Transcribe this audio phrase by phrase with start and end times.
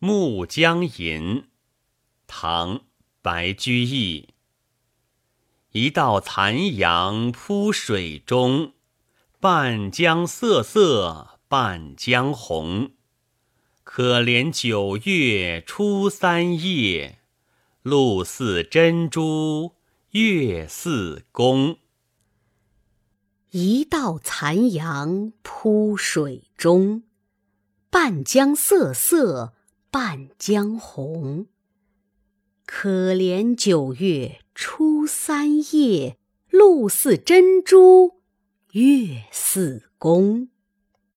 [0.00, 1.48] 暮江吟，
[2.28, 2.76] 唐·
[3.20, 4.28] 白居易。
[5.72, 8.74] 一道残阳铺水中，
[9.40, 12.92] 半江瑟瑟半江红。
[13.82, 17.18] 可怜九月初三夜，
[17.82, 19.74] 露似真珠
[20.12, 21.76] 月似弓。
[23.50, 27.02] 一道残阳铺水中，
[27.90, 29.54] 半江瑟瑟
[29.90, 31.46] 半江红。
[32.66, 36.18] 可怜九月初三夜，
[36.50, 38.20] 露似真珠
[38.72, 40.48] 月似弓。